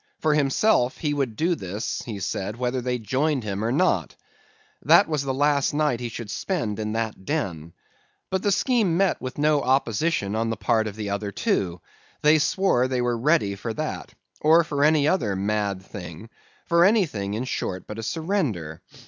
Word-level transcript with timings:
For 0.19 0.33
himself, 0.33 0.97
he 0.97 1.13
would 1.13 1.35
do 1.35 1.53
this, 1.53 2.01
he 2.07 2.19
said, 2.19 2.55
whether 2.55 2.81
they 2.81 2.97
joined 2.97 3.43
him 3.43 3.63
or 3.63 3.71
not. 3.71 4.15
That 4.81 5.07
was 5.07 5.21
the 5.21 5.31
last 5.31 5.75
night 5.75 5.99
he 5.99 6.09
should 6.09 6.31
spend 6.31 6.79
in 6.79 6.93
that 6.93 7.23
den. 7.23 7.73
But 8.31 8.41
the 8.41 8.51
scheme 8.51 8.97
met 8.97 9.21
with 9.21 9.37
no 9.37 9.61
opposition 9.61 10.35
on 10.35 10.49
the 10.49 10.57
part 10.57 10.87
of 10.87 10.95
the 10.95 11.11
other 11.11 11.31
two; 11.31 11.81
they 12.23 12.39
swore 12.39 12.87
they 12.87 13.03
were 13.03 13.15
ready 13.15 13.53
for 13.53 13.75
that, 13.75 14.11
or 14.39 14.63
for 14.63 14.83
any 14.83 15.07
other 15.07 15.35
mad 15.35 15.83
thing, 15.83 16.31
for 16.65 16.83
anything 16.83 17.35
in 17.35 17.43
short 17.43 17.85
but 17.85 17.99
a 17.99 18.03
surrender. 18.03 18.81